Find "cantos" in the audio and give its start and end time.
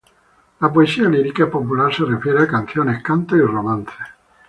3.03-3.37